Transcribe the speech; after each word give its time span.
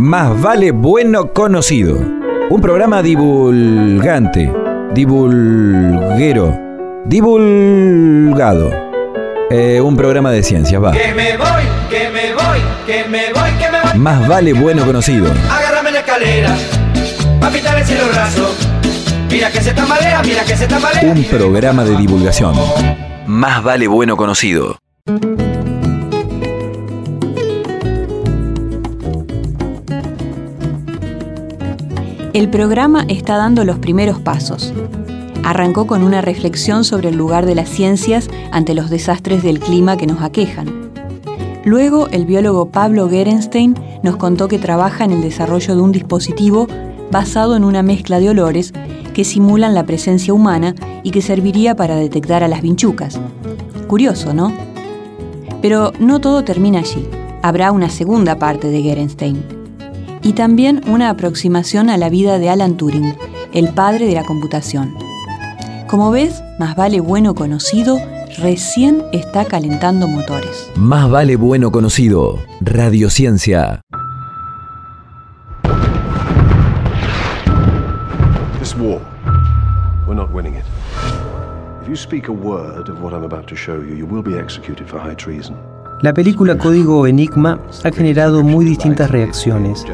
Más 0.00 0.40
vale 0.40 0.70
bueno 0.70 1.34
conocido. 1.34 1.98
Un 2.48 2.60
programa 2.62 3.02
divulgante, 3.02 4.50
divulguero, 4.94 6.58
divulgado. 7.04 8.70
Eh, 9.50 9.78
un 9.78 9.98
programa 9.98 10.30
de 10.30 10.42
ciencias, 10.42 10.82
va. 10.82 10.92
Que 10.92 11.12
me 11.12 11.36
voy, 11.36 11.64
que 11.90 12.08
me 12.08 12.32
voy, 12.32 12.60
que 12.86 13.04
me 13.10 13.30
voy, 13.34 13.50
que 13.58 13.70
me 13.70 13.82
voy. 13.82 13.98
Más 13.98 14.26
vale 14.26 14.54
bueno 14.54 14.86
conocido. 14.86 15.30
Agárrame 15.50 15.92
la 15.92 15.98
escalera, 15.98 16.56
pa' 17.38 17.50
pintar 17.50 17.76
el 17.76 17.84
cielo 17.84 18.04
raso. 18.14 18.54
Mira 19.30 19.50
que 19.50 19.60
se 19.60 19.74
tambalea, 19.74 20.22
mira 20.22 20.44
que 20.44 20.56
se 20.56 20.66
tambalea. 20.66 21.12
Un 21.12 21.24
programa 21.24 21.84
de 21.84 21.96
divulgación. 21.98 22.54
Más 23.26 23.62
vale 23.62 23.86
bueno 23.86 24.16
conocido. 24.16 24.78
El 32.32 32.48
programa 32.48 33.04
está 33.08 33.36
dando 33.36 33.64
los 33.64 33.80
primeros 33.80 34.20
pasos. 34.20 34.72
Arrancó 35.42 35.88
con 35.88 36.04
una 36.04 36.20
reflexión 36.20 36.84
sobre 36.84 37.08
el 37.08 37.16
lugar 37.16 37.44
de 37.44 37.56
las 37.56 37.68
ciencias 37.68 38.30
ante 38.52 38.72
los 38.72 38.88
desastres 38.88 39.42
del 39.42 39.58
clima 39.58 39.96
que 39.96 40.06
nos 40.06 40.22
aquejan. 40.22 40.92
Luego, 41.64 42.06
el 42.08 42.26
biólogo 42.26 42.70
Pablo 42.70 43.08
Gerenstein 43.08 43.74
nos 44.04 44.16
contó 44.16 44.46
que 44.46 44.60
trabaja 44.60 45.04
en 45.04 45.10
el 45.10 45.22
desarrollo 45.22 45.74
de 45.74 45.82
un 45.82 45.90
dispositivo 45.90 46.68
basado 47.10 47.56
en 47.56 47.64
una 47.64 47.82
mezcla 47.82 48.20
de 48.20 48.30
olores 48.30 48.72
que 49.12 49.24
simulan 49.24 49.74
la 49.74 49.84
presencia 49.84 50.32
humana 50.32 50.76
y 51.02 51.10
que 51.10 51.22
serviría 51.22 51.74
para 51.74 51.96
detectar 51.96 52.44
a 52.44 52.48
las 52.48 52.62
vinchucas. 52.62 53.18
Curioso, 53.88 54.34
¿no? 54.34 54.52
Pero 55.60 55.92
no 55.98 56.20
todo 56.20 56.44
termina 56.44 56.78
allí. 56.78 57.08
Habrá 57.42 57.72
una 57.72 57.90
segunda 57.90 58.38
parte 58.38 58.68
de 58.68 58.82
Gerenstein 58.82 59.59
y 60.22 60.34
también 60.34 60.82
una 60.86 61.10
aproximación 61.10 61.90
a 61.90 61.96
la 61.96 62.08
vida 62.08 62.38
de 62.38 62.50
Alan 62.50 62.76
Turing, 62.76 63.14
el 63.52 63.68
padre 63.70 64.06
de 64.06 64.14
la 64.14 64.24
computación. 64.24 64.94
Como 65.86 66.10
ves, 66.10 66.42
más 66.58 66.76
vale 66.76 67.00
bueno 67.00 67.34
conocido, 67.34 67.98
recién 68.38 69.02
está 69.12 69.44
calentando 69.44 70.06
motores. 70.06 70.70
Más 70.76 71.10
vale 71.10 71.36
bueno 71.36 71.72
conocido, 71.72 72.38
Radiociencia. 72.60 73.80
This 78.60 78.76
war, 78.76 79.00
we're 80.06 80.14
not 80.14 80.30
winning 80.32 80.54
it. 80.54 80.64
If 81.82 81.88
you 81.88 81.96
speak 81.96 82.28
a 82.28 82.32
word 82.32 82.88
of 82.88 83.02
what 83.02 83.12
I'm 83.12 83.24
about 83.24 83.48
to 83.48 83.56
show 83.56 83.80
you, 83.80 83.96
you 83.96 84.06
will 84.06 84.22
be 84.22 84.38
executed 84.38 84.86
for 84.86 85.00
high 85.00 85.16
treason. 85.16 85.56
La 86.02 86.14
película 86.14 86.56
Código 86.56 87.06
Enigma 87.06 87.60
ha 87.84 87.90
generado 87.90 88.42
muy 88.42 88.64
distintas 88.64 89.10
reacciones. 89.10 89.84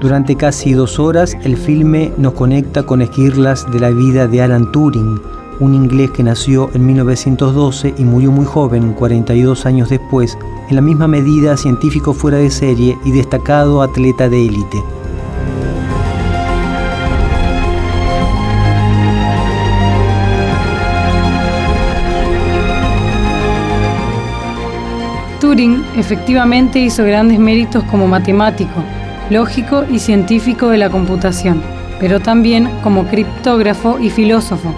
Durante 0.00 0.34
casi 0.34 0.72
dos 0.72 0.98
horas, 0.98 1.36
el 1.44 1.56
filme 1.56 2.12
nos 2.18 2.32
conecta 2.32 2.82
con 2.82 3.00
esquirlas 3.00 3.70
de 3.70 3.78
la 3.78 3.90
vida 3.90 4.26
de 4.26 4.42
Alan 4.42 4.72
Turing, 4.72 5.20
un 5.60 5.74
inglés 5.74 6.10
que 6.10 6.24
nació 6.24 6.68
en 6.74 6.84
1912 6.86 7.94
y 7.96 8.02
murió 8.02 8.32
muy 8.32 8.44
joven, 8.44 8.92
42 8.94 9.64
años 9.64 9.88
después, 9.88 10.36
en 10.68 10.74
la 10.74 10.82
misma 10.82 11.06
medida 11.06 11.56
científico 11.56 12.12
fuera 12.12 12.38
de 12.38 12.50
serie 12.50 12.98
y 13.04 13.12
destacado 13.12 13.82
atleta 13.82 14.28
de 14.28 14.44
élite. 14.44 14.82
Turing 25.52 25.84
efectivamente 25.98 26.78
hizo 26.78 27.04
grandes 27.04 27.38
méritos 27.38 27.84
como 27.84 28.06
matemático, 28.06 28.82
lógico 29.28 29.84
y 29.92 29.98
científico 29.98 30.70
de 30.70 30.78
la 30.78 30.88
computación, 30.88 31.60
pero 32.00 32.20
también 32.20 32.70
como 32.82 33.06
criptógrafo 33.06 33.98
y 34.00 34.08
filósofo. 34.08 34.74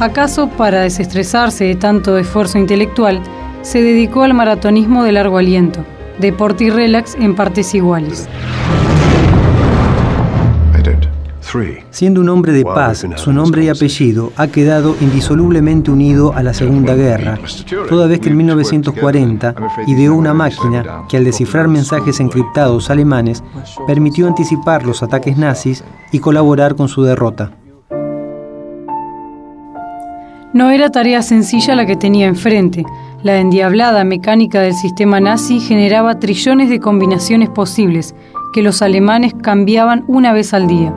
¿Acaso 0.00 0.48
para 0.48 0.80
desestresarse 0.80 1.66
de 1.66 1.76
tanto 1.76 2.18
esfuerzo 2.18 2.58
intelectual, 2.58 3.22
se 3.62 3.82
dedicó 3.82 4.24
al 4.24 4.34
maratonismo 4.34 5.04
de 5.04 5.12
largo 5.12 5.38
aliento, 5.38 5.84
deporte 6.18 6.64
y 6.64 6.70
relax 6.70 7.14
en 7.14 7.36
partes 7.36 7.72
iguales? 7.72 8.28
Siendo 11.90 12.20
un 12.20 12.28
hombre 12.28 12.52
de 12.52 12.64
paz, 12.64 13.06
su 13.16 13.32
nombre 13.32 13.64
y 13.64 13.68
apellido 13.68 14.32
ha 14.36 14.48
quedado 14.48 14.96
indisolublemente 15.00 15.90
unido 15.90 16.32
a 16.34 16.42
la 16.42 16.52
Segunda 16.52 16.94
Guerra, 16.94 17.38
toda 17.88 18.08
vez 18.08 18.18
que 18.18 18.30
en 18.30 18.38
1940 18.38 19.54
ideó 19.86 20.14
una 20.14 20.34
máquina 20.34 21.04
que 21.08 21.16
al 21.16 21.24
descifrar 21.24 21.68
mensajes 21.68 22.18
encriptados 22.18 22.90
alemanes 22.90 23.44
permitió 23.86 24.26
anticipar 24.26 24.84
los 24.84 25.02
ataques 25.04 25.36
nazis 25.36 25.84
y 26.10 26.18
colaborar 26.18 26.74
con 26.74 26.88
su 26.88 27.04
derrota. 27.04 27.52
No 30.52 30.70
era 30.70 30.90
tarea 30.90 31.22
sencilla 31.22 31.74
la 31.74 31.86
que 31.86 31.96
tenía 31.96 32.26
enfrente. 32.26 32.84
La 33.22 33.38
endiablada 33.38 34.04
mecánica 34.04 34.60
del 34.60 34.74
sistema 34.74 35.20
nazi 35.20 35.60
generaba 35.60 36.18
trillones 36.18 36.68
de 36.68 36.80
combinaciones 36.80 37.48
posibles 37.48 38.14
que 38.52 38.62
los 38.62 38.82
alemanes 38.82 39.34
cambiaban 39.40 40.04
una 40.06 40.32
vez 40.32 40.54
al 40.54 40.68
día. 40.68 40.94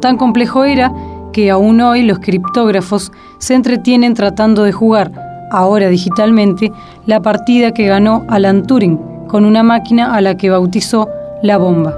Tan 0.00 0.16
complejo 0.16 0.64
era 0.64 0.92
que 1.32 1.50
aún 1.50 1.80
hoy 1.80 2.02
los 2.02 2.20
criptógrafos 2.20 3.10
se 3.38 3.54
entretienen 3.54 4.14
tratando 4.14 4.62
de 4.62 4.72
jugar, 4.72 5.12
ahora 5.50 5.88
digitalmente, 5.88 6.72
la 7.06 7.20
partida 7.20 7.72
que 7.72 7.86
ganó 7.86 8.24
Alan 8.28 8.64
Turing 8.64 8.98
con 9.28 9.44
una 9.44 9.62
máquina 9.62 10.14
a 10.14 10.20
la 10.20 10.36
que 10.36 10.50
bautizó 10.50 11.08
la 11.42 11.58
bomba. 11.58 11.94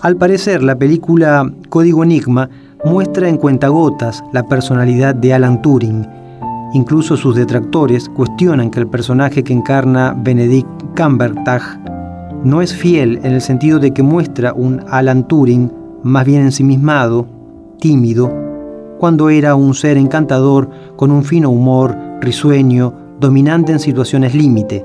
Al 0.00 0.16
parecer, 0.16 0.62
la 0.62 0.76
película 0.76 1.50
Código 1.68 2.02
Enigma 2.02 2.48
muestra 2.84 3.28
en 3.28 3.36
cuentagotas 3.36 4.22
la 4.32 4.44
personalidad 4.44 5.14
de 5.14 5.34
Alan 5.34 5.60
Turing. 5.60 6.06
Incluso 6.72 7.16
sus 7.16 7.34
detractores 7.34 8.08
cuestionan 8.08 8.70
que 8.70 8.80
el 8.80 8.86
personaje 8.86 9.42
que 9.42 9.52
encarna 9.52 10.14
Benedict 10.16 10.68
Cumberbatch 10.96 11.97
no 12.44 12.62
es 12.62 12.74
fiel 12.74 13.20
en 13.22 13.32
el 13.32 13.40
sentido 13.40 13.78
de 13.78 13.92
que 13.92 14.02
muestra 14.02 14.52
un 14.52 14.82
Alan 14.88 15.26
Turing 15.26 15.70
más 16.02 16.24
bien 16.24 16.42
ensimismado, 16.42 17.26
tímido, 17.80 18.32
cuando 18.98 19.30
era 19.30 19.54
un 19.54 19.74
ser 19.74 19.96
encantador 19.96 20.70
con 20.96 21.10
un 21.10 21.24
fino 21.24 21.50
humor, 21.50 21.96
risueño, 22.20 22.92
dominante 23.20 23.72
en 23.72 23.80
situaciones 23.80 24.34
límite. 24.34 24.84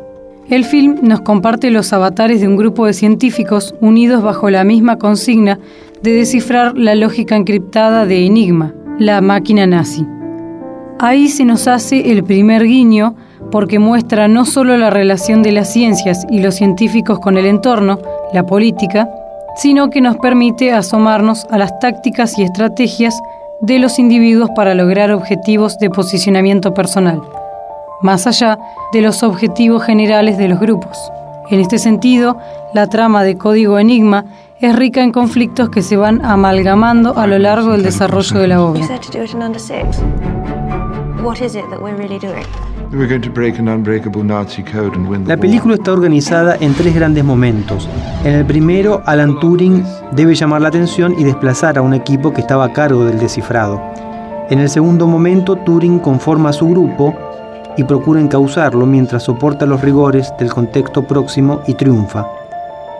El 0.50 0.66
film 0.66 0.97
nos 1.02 1.22
comparte 1.22 1.72
los 1.72 1.94
avatares 1.94 2.41
de 2.41 2.47
un 2.47 2.58
grupo 2.58 2.86
de 2.86 2.94
científicos 2.94 3.75
unidos 3.80 4.22
bajo 4.22 4.50
la 4.50 4.64
misma 4.64 4.97
consigna 4.97 5.59
de 6.02 6.12
descifrar 6.12 6.78
la 6.78 6.96
lógica 6.96 7.35
encriptada 7.35 8.06
de 8.06 8.25
Enigma, 8.25 8.74
la 9.00 9.22
máquina 9.22 9.66
nazi. 9.66 10.06
Ahí 11.00 11.30
se 11.30 11.46
nos 11.46 11.68
hace 11.68 12.12
el 12.12 12.24
primer 12.24 12.64
guiño 12.64 13.16
porque 13.53 13.78
muestra 13.78 14.28
no 14.28 14.46
solo 14.46 14.78
la 14.78 14.90
relación 14.90 15.44
de 15.44 15.52
las 15.52 15.72
ciencias 15.72 16.25
y 16.31 16.40
los 16.40 16.56
científicos 16.56 17.19
con 17.19 17.38
el 17.38 17.46
entorno, 17.46 18.00
la 18.34 18.47
política, 18.47 19.08
sino 19.58 19.91
que 19.91 20.02
nos 20.02 20.18
permite 20.18 20.72
asomarnos 20.74 21.46
a 21.52 21.59
las 21.59 21.78
tácticas 21.78 22.40
y 22.40 22.41
estrategias 22.41 23.14
de 23.62 23.78
los 23.78 24.00
individuos 24.00 24.50
para 24.56 24.74
lograr 24.74 25.12
objetivos 25.12 25.78
de 25.78 25.91
posicionamiento 25.91 26.74
personal, 26.74 27.22
más 28.02 28.25
allá 28.25 28.58
de 28.91 29.02
los 29.02 29.22
objetivos 29.22 29.84
generales 29.84 30.40
de 30.40 30.47
los 30.47 30.59
grupos. 30.59 30.97
En 31.52 31.59
este 31.59 31.78
sentido, 31.78 32.35
la 32.74 32.88
trama 32.88 33.22
de 33.22 33.38
Código 33.38 33.78
Enigma 33.78 34.25
es 34.62 34.75
rica 34.75 35.03
en 35.03 35.12
conflictos 35.12 35.70
que 35.70 35.84
se 35.84 35.96
van 35.96 36.25
amalgamando 36.25 37.20
a 37.20 37.28
lo 37.28 37.38
largo 37.38 37.74
del 37.74 37.84
desarrollo 37.84 38.40
de 38.40 38.47
la 38.47 38.64
obra. 38.64 38.81
La 45.26 45.38
película 45.38 45.73
está 45.73 45.91
organizada 45.94 46.58
en 46.59 46.76
tres 46.76 46.94
grandes 46.94 47.23
momentos. 47.23 47.90
En 48.23 48.35
el 48.35 48.46
primero, 48.46 49.02
Alan 49.08 49.40
Turing 49.40 49.84
debe 50.12 50.35
llamar 50.35 50.62
la 50.62 50.67
atención 50.67 51.16
y 51.17 51.23
desplazar 51.23 51.79
a 51.79 51.82
un 51.82 51.96
equipo 51.96 52.32
que 52.32 52.41
estaba 52.41 52.66
a 52.66 52.73
cargo 52.73 53.03
del 53.06 53.17
descifrado. 53.17 53.82
En 54.52 54.59
el 54.59 54.70
segundo 54.70 55.08
momento, 55.08 55.56
Turing 55.56 55.97
conforma 55.97 56.50
a 56.50 56.53
su 56.53 56.70
grupo 56.70 57.16
y 57.78 57.84
procura 57.84 58.22
encauzarlo 58.22 58.85
mientras 58.85 59.23
soporta 59.23 59.66
los 59.66 59.82
rigores 59.82 60.32
del 60.38 60.53
contexto 60.53 61.02
próximo 61.02 61.62
y 61.66 61.73
triunfa. 61.73 62.28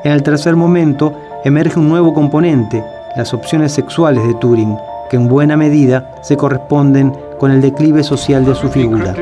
En 0.04 0.12
el 0.14 0.24
tercer 0.24 0.56
momento, 0.56 1.14
emerge 1.44 1.80
un 1.80 1.88
nuevo 1.88 2.16
componente, 2.16 2.84
las 3.16 3.32
opciones 3.32 3.72
sexuales 3.72 4.26
de 4.26 4.34
Turing, 4.34 4.76
que 5.12 5.18
en 5.18 5.28
buena 5.28 5.56
medida 5.56 6.10
se 6.24 6.36
corresponden 6.36 7.14
con 7.44 7.52
el 7.52 7.62
declive 7.62 8.06
social 8.06 8.46
de 8.46 8.56
su 8.56 8.70
figura. 8.70 9.14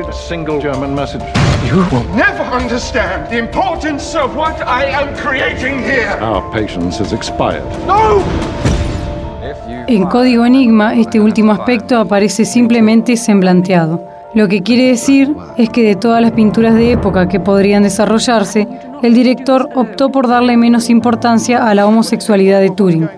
En 9.88 10.04
Código 10.04 10.46
Enigma, 10.46 10.94
este 10.94 11.18
último 11.18 11.50
aspecto 11.50 11.98
aparece 11.98 12.44
simplemente 12.44 13.16
semblanteado. 13.16 14.00
Lo 14.34 14.46
que 14.46 14.62
quiere 14.62 14.86
decir 14.86 15.34
es 15.56 15.68
que 15.70 15.82
de 15.82 15.96
todas 15.96 16.22
las 16.22 16.30
pinturas 16.30 16.76
de 16.76 16.92
época 16.92 17.28
que 17.28 17.40
podrían 17.40 17.82
desarrollarse, 17.82 18.68
el 19.02 19.14
director 19.14 19.68
optó 19.74 20.12
por 20.12 20.28
darle 20.28 20.56
menos 20.56 20.90
importancia 20.90 21.68
a 21.68 21.74
la 21.74 21.88
homosexualidad 21.88 22.60
de 22.60 22.70
Turing. 22.70 23.08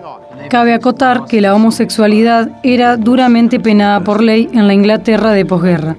Cabe 0.49 0.73
acotar 0.73 1.25
que 1.25 1.41
la 1.41 1.53
homosexualidad 1.53 2.49
era 2.63 2.97
duramente 2.97 3.59
penada 3.59 4.03
por 4.03 4.21
ley 4.21 4.49
en 4.53 4.67
la 4.67 4.73
Inglaterra 4.73 5.31
de 5.31 5.45
posguerra. 5.45 5.97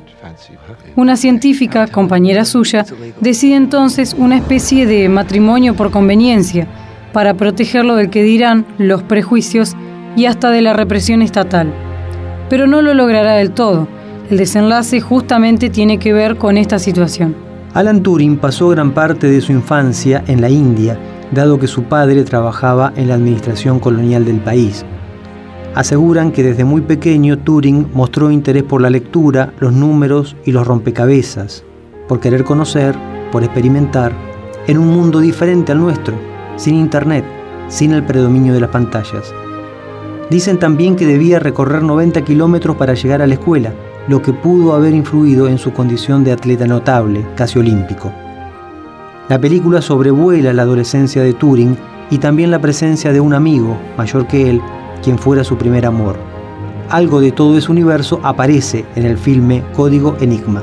Una 0.94 1.16
científica, 1.16 1.86
compañera 1.86 2.44
suya, 2.44 2.84
decide 3.20 3.56
entonces 3.56 4.14
una 4.18 4.36
especie 4.36 4.86
de 4.86 5.08
matrimonio 5.08 5.74
por 5.74 5.90
conveniencia, 5.90 6.66
para 7.12 7.34
protegerlo 7.34 7.96
del 7.96 8.10
que 8.10 8.22
dirán, 8.22 8.66
los 8.78 9.02
prejuicios 9.02 9.76
y 10.16 10.26
hasta 10.26 10.50
de 10.50 10.62
la 10.62 10.72
represión 10.72 11.22
estatal. 11.22 11.72
Pero 12.48 12.66
no 12.66 12.82
lo 12.82 12.94
logrará 12.94 13.34
del 13.34 13.52
todo 13.52 13.88
el 14.30 14.38
desenlace 14.38 15.00
justamente 15.00 15.70
tiene 15.70 15.98
que 15.98 16.12
ver 16.12 16.36
con 16.36 16.56
esta 16.56 16.78
situación. 16.78 17.36
Alan 17.74 18.02
Turing 18.02 18.38
pasó 18.38 18.68
gran 18.68 18.92
parte 18.92 19.28
de 19.28 19.40
su 19.40 19.52
infancia 19.52 20.24
en 20.26 20.40
la 20.40 20.48
India, 20.48 20.98
dado 21.32 21.58
que 21.58 21.66
su 21.66 21.84
padre 21.84 22.24
trabajaba 22.24 22.92
en 22.96 23.08
la 23.08 23.14
administración 23.14 23.80
colonial 23.80 24.24
del 24.24 24.38
país. 24.38 24.84
Aseguran 25.74 26.32
que 26.32 26.42
desde 26.42 26.64
muy 26.64 26.80
pequeño 26.80 27.38
Turing 27.38 27.88
mostró 27.92 28.30
interés 28.30 28.62
por 28.62 28.80
la 28.80 28.90
lectura, 28.90 29.52
los 29.58 29.72
números 29.72 30.36
y 30.44 30.52
los 30.52 30.66
rompecabezas, 30.66 31.64
por 32.08 32.20
querer 32.20 32.44
conocer, 32.44 32.96
por 33.30 33.44
experimentar, 33.44 34.12
en 34.66 34.78
un 34.78 34.88
mundo 34.88 35.20
diferente 35.20 35.72
al 35.72 35.78
nuestro, 35.78 36.14
sin 36.56 36.76
internet, 36.76 37.24
sin 37.68 37.92
el 37.92 38.04
predominio 38.04 38.54
de 38.54 38.60
las 38.60 38.70
pantallas. 38.70 39.34
Dicen 40.30 40.58
también 40.58 40.96
que 40.96 41.06
debía 41.06 41.38
recorrer 41.38 41.82
90 41.82 42.22
kilómetros 42.22 42.76
para 42.76 42.94
llegar 42.94 43.22
a 43.22 43.26
la 43.26 43.34
escuela, 43.34 43.72
lo 44.08 44.22
que 44.22 44.32
pudo 44.32 44.74
haber 44.74 44.94
influido 44.94 45.48
en 45.48 45.58
su 45.58 45.72
condición 45.72 46.24
de 46.24 46.32
atleta 46.32 46.66
notable, 46.66 47.26
casi 47.36 47.58
olímpico. 47.58 48.12
La 49.28 49.40
película 49.40 49.82
sobrevuela 49.82 50.52
la 50.52 50.62
adolescencia 50.62 51.22
de 51.22 51.32
Turing 51.32 51.76
y 52.10 52.18
también 52.18 52.52
la 52.52 52.60
presencia 52.60 53.12
de 53.12 53.18
un 53.18 53.34
amigo, 53.34 53.76
mayor 53.96 54.28
que 54.28 54.48
él, 54.48 54.60
quien 55.02 55.18
fuera 55.18 55.42
su 55.42 55.56
primer 55.56 55.84
amor. 55.84 56.16
Algo 56.90 57.20
de 57.20 57.32
todo 57.32 57.58
ese 57.58 57.72
universo 57.72 58.20
aparece 58.22 58.84
en 58.94 59.04
el 59.04 59.18
filme 59.18 59.64
Código 59.74 60.16
Enigma. 60.20 60.62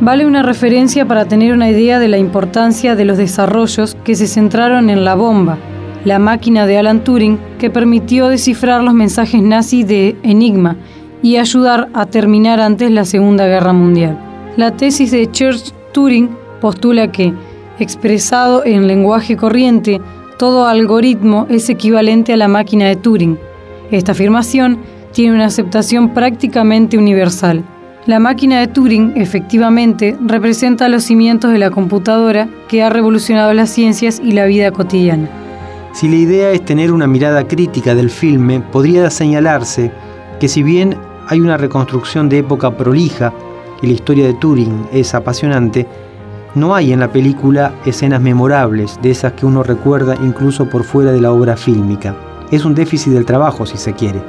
Vale 0.00 0.26
una 0.26 0.42
referencia 0.42 1.06
para 1.06 1.26
tener 1.26 1.52
una 1.52 1.70
idea 1.70 2.00
de 2.00 2.08
la 2.08 2.18
importancia 2.18 2.96
de 2.96 3.04
los 3.04 3.16
desarrollos 3.16 3.96
que 4.02 4.16
se 4.16 4.26
centraron 4.26 4.90
en 4.90 5.04
la 5.04 5.14
bomba, 5.14 5.58
la 6.04 6.18
máquina 6.18 6.66
de 6.66 6.78
Alan 6.78 7.04
Turing 7.04 7.38
que 7.60 7.70
permitió 7.70 8.28
descifrar 8.28 8.82
los 8.82 8.92
mensajes 8.92 9.40
nazis 9.40 9.86
de 9.86 10.16
Enigma 10.24 10.76
y 11.22 11.36
ayudar 11.36 11.88
a 11.94 12.06
terminar 12.06 12.60
antes 12.60 12.90
la 12.90 13.04
Segunda 13.04 13.46
Guerra 13.46 13.72
Mundial. 13.72 14.18
La 14.56 14.72
tesis 14.76 15.12
de 15.12 15.30
Church 15.30 15.72
Turing 15.92 16.43
postula 16.64 17.12
que, 17.12 17.34
expresado 17.78 18.64
en 18.64 18.86
lenguaje 18.86 19.36
corriente, 19.36 20.00
todo 20.38 20.66
algoritmo 20.66 21.46
es 21.50 21.68
equivalente 21.68 22.32
a 22.32 22.38
la 22.38 22.48
máquina 22.48 22.86
de 22.86 22.96
Turing. 22.96 23.38
Esta 23.90 24.12
afirmación 24.12 24.78
tiene 25.12 25.34
una 25.34 25.44
aceptación 25.44 26.14
prácticamente 26.14 26.96
universal. 26.96 27.62
La 28.06 28.18
máquina 28.18 28.60
de 28.60 28.68
Turing 28.68 29.12
efectivamente 29.14 30.16
representa 30.24 30.88
los 30.88 31.04
cimientos 31.04 31.52
de 31.52 31.58
la 31.58 31.68
computadora 31.68 32.48
que 32.66 32.82
ha 32.82 32.88
revolucionado 32.88 33.52
las 33.52 33.68
ciencias 33.68 34.18
y 34.24 34.32
la 34.32 34.46
vida 34.46 34.70
cotidiana. 34.70 35.28
Si 35.92 36.08
la 36.08 36.16
idea 36.16 36.50
es 36.50 36.64
tener 36.64 36.92
una 36.92 37.06
mirada 37.06 37.46
crítica 37.46 37.94
del 37.94 38.08
filme, 38.08 38.62
podría 38.72 39.10
señalarse 39.10 39.92
que 40.40 40.48
si 40.48 40.62
bien 40.62 40.96
hay 41.28 41.42
una 41.42 41.58
reconstrucción 41.58 42.30
de 42.30 42.38
época 42.38 42.74
prolija 42.74 43.34
y 43.82 43.86
la 43.86 43.92
historia 43.92 44.26
de 44.26 44.32
Turing 44.32 44.86
es 44.94 45.14
apasionante, 45.14 45.86
no 46.54 46.74
hay 46.74 46.92
en 46.92 47.00
la 47.00 47.10
película 47.10 47.72
escenas 47.84 48.20
memorables, 48.20 48.98
de 49.02 49.10
esas 49.10 49.32
que 49.32 49.46
uno 49.46 49.62
recuerda 49.62 50.16
incluso 50.22 50.68
por 50.68 50.84
fuera 50.84 51.12
de 51.12 51.20
la 51.20 51.32
obra 51.32 51.56
fílmica. 51.56 52.14
Es 52.50 52.64
un 52.64 52.74
déficit 52.74 53.12
del 53.12 53.24
trabajo, 53.24 53.66
si 53.66 53.76
se 53.76 53.92
quiere. 53.92 54.22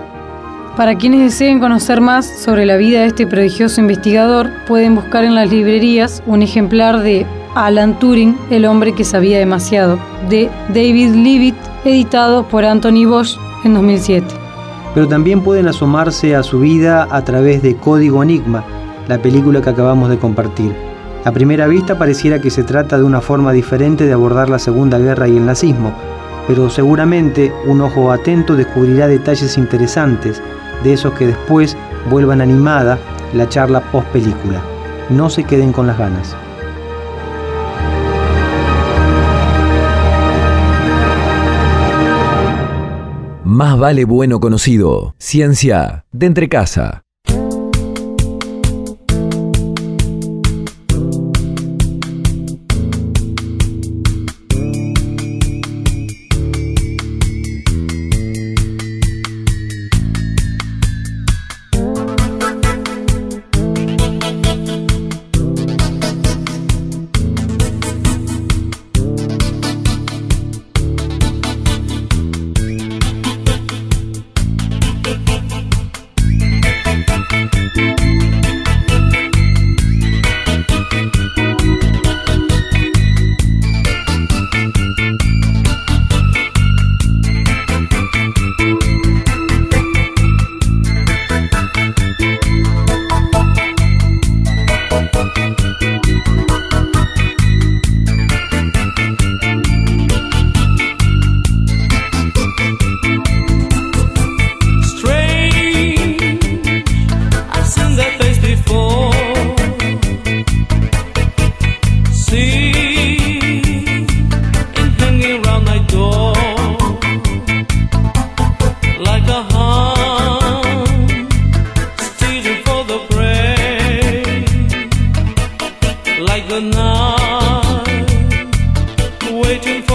Para 0.75 0.95
quienes 0.95 1.21
deseen 1.21 1.59
conocer 1.59 2.01
más 2.01 2.25
sobre 2.25 2.65
la 2.65 2.75
vida 2.75 3.01
de 3.01 3.07
este 3.07 3.27
prodigioso 3.27 3.79
investigador, 3.79 4.49
pueden 4.67 4.95
buscar 4.95 5.23
en 5.23 5.35
las 5.35 5.49
librerías 5.49 6.21
un 6.25 6.41
ejemplar 6.41 7.01
de 7.01 7.25
Alan 7.55 7.97
Turing, 7.99 8.37
el 8.49 8.65
hombre 8.65 8.93
que 8.93 9.03
sabía 9.03 9.39
demasiado, 9.39 9.97
de 10.29 10.49
David 10.69 11.15
Leavitt, 11.15 11.55
editado 11.85 12.47
por 12.47 12.65
Anthony 12.65 13.05
Bosch 13.05 13.37
en 13.63 13.73
2007 13.75 14.45
pero 14.95 15.09
también 15.09 15.41
pueden 15.41 15.67
asomarse 15.67 16.35
a 16.35 16.41
su 16.41 16.61
vida 16.61 17.05
a 17.11 17.21
través 17.25 17.61
de 17.61 17.75
Código 17.75 18.23
Enigma, 18.23 18.63
la 19.09 19.21
película 19.21 19.61
que 19.61 19.69
acabamos 19.69 20.09
de 20.09 20.17
compartir. 20.17 20.73
A 21.25 21.31
primera 21.31 21.65
vista 21.65 21.97
pareciera 21.97 22.39
que 22.39 22.51
se 22.51 22.63
trata 22.63 22.99
de 22.99 23.03
una 23.03 23.19
forma 23.19 23.51
diferente 23.51 24.05
de 24.05 24.13
abordar 24.13 24.47
la 24.47 24.59
Segunda 24.59 24.99
Guerra 24.99 25.27
y 25.27 25.35
el 25.35 25.47
nazismo, 25.47 25.91
pero 26.47 26.69
seguramente 26.69 27.51
un 27.65 27.81
ojo 27.81 28.11
atento 28.11 28.55
descubrirá 28.55 29.07
detalles 29.07 29.57
interesantes, 29.57 30.39
de 30.83 30.93
esos 30.93 31.13
que 31.13 31.25
después 31.25 31.75
vuelvan 32.11 32.41
animada 32.41 32.99
la 33.33 33.49
charla 33.49 33.81
post 33.91 34.07
película. 34.09 34.61
No 35.09 35.31
se 35.31 35.43
queden 35.43 35.71
con 35.71 35.87
las 35.87 35.97
ganas. 35.97 36.35
Más 43.43 43.79
vale 43.79 44.05
bueno 44.05 44.39
conocido. 44.39 45.15
Ciencia 45.17 46.05
de 46.11 46.25
entre 46.27 46.49
casa. 46.49 47.04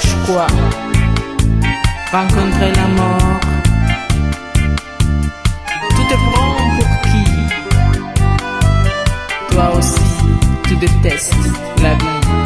cherche 0.00 0.16
quoi 0.26 0.46
Rencontrer 2.12 2.72
la 2.74 2.88
mort. 2.88 3.40
Tu 5.96 6.02
te 6.06 6.14
prends 6.14 6.54
pour 6.76 6.90
qui 7.02 7.24
Toi 9.50 9.66
aussi, 9.76 10.00
tu 10.64 10.76
détestes 10.76 11.34
la 11.82 11.94
vie. 11.94 12.39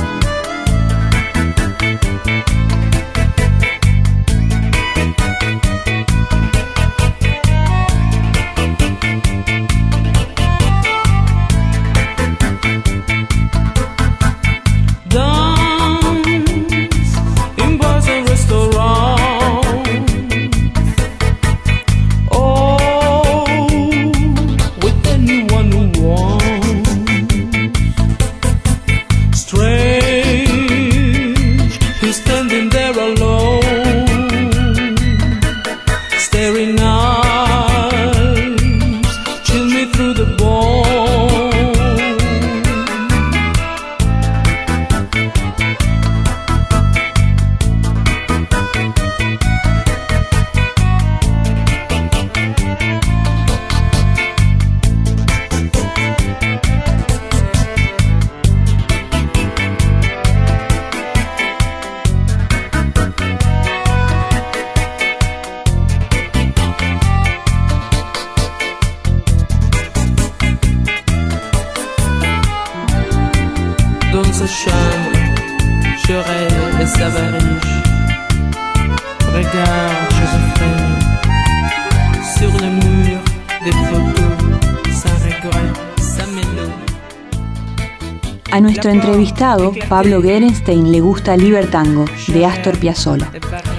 A 88.52 88.60
nuestro 88.60 88.90
entrevistado, 88.90 89.72
Pablo 89.88 90.20
Gerenstein, 90.20 90.92
le 90.92 91.00
gusta 91.00 91.38
Libertango, 91.38 92.04
de 92.28 92.44
Astor 92.44 92.78
Piazzolla. 92.78 93.30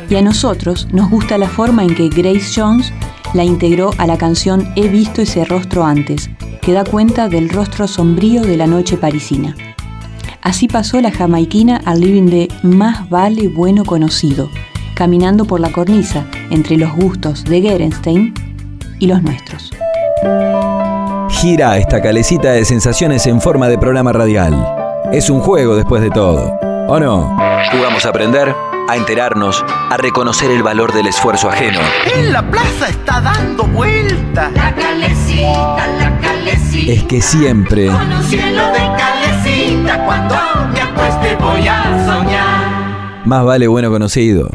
Y 0.10 0.16
a 0.16 0.24
nosotros 0.24 0.88
nos 0.92 1.12
gusta 1.12 1.38
la 1.38 1.48
forma 1.48 1.84
en 1.84 1.94
que 1.94 2.10
Grace 2.10 2.52
Jones 2.56 2.92
la 3.36 3.44
integró 3.44 3.92
a 4.00 4.08
la 4.08 4.18
canción 4.18 4.74
He 4.76 4.88
visto 4.88 5.22
ese 5.22 5.46
rostro 5.46 5.86
antes, 5.86 6.32
que 6.62 6.74
da 6.74 6.84
cuenta 6.84 7.30
del 7.30 7.50
rostro 7.50 7.88
sombrío 7.88 8.42
de 8.42 8.58
la 8.58 8.66
noche 8.66 8.98
parisina. 8.98 9.56
Así 10.46 10.68
pasó 10.68 11.02
la 11.02 11.10
jamaiquina 11.10 11.82
al 11.86 12.02
living 12.02 12.28
de 12.28 12.48
Más 12.62 13.10
vale 13.10 13.48
bueno 13.48 13.84
conocido, 13.84 14.52
caminando 14.94 15.46
por 15.46 15.60
la 15.60 15.72
cornisa 15.72 16.28
entre 16.52 16.78
los 16.78 16.94
gustos 16.94 17.44
de 17.46 17.62
Gerenstein 17.62 18.32
y 19.00 19.08
los 19.08 19.24
nuestros. 19.24 19.72
Gira 21.30 21.80
esta 21.80 22.00
calecita 22.00 22.52
de 22.52 22.64
sensaciones 22.64 23.26
en 23.26 23.42
forma 23.42 23.70
de 23.70 23.80
programa 23.80 24.14
radial. 24.14 24.54
Es 25.12 25.32
un 25.32 25.40
juego 25.40 25.76
después 25.76 26.04
de 26.04 26.12
todo, 26.12 26.54
¿o 26.88 27.00
no? 27.00 27.36
Jugamos 27.72 28.06
a 28.06 28.10
aprender, 28.10 28.56
a 28.88 28.96
enterarnos, 28.96 29.66
a 29.90 29.98
reconocer 29.98 30.52
el 30.52 30.62
valor 30.62 30.94
del 30.94 31.08
esfuerzo 31.08 31.50
ajeno. 31.50 31.80
En 32.16 32.32
la 32.32 32.48
plaza 32.52 32.90
está 32.90 33.20
dando 33.20 33.64
vueltas. 33.64 34.54
La 34.54 34.76
calecita, 34.76 35.88
la 35.98 36.20
calecita. 36.20 36.92
Es 36.92 37.04
que 37.06 37.20
siempre. 37.20 37.88
Con 37.88 38.14
un 38.14 38.24
cielo 38.24 38.68
de 38.68 38.78
calecita, 38.78 39.35
cuando 40.06 40.36
me 40.74 40.82
acueste 40.82 41.36
voy 41.36 41.68
a 41.68 42.06
soñar. 42.06 43.26
Más 43.26 43.44
vale 43.44 43.68
bueno 43.68 43.90
conocido. 43.90 44.50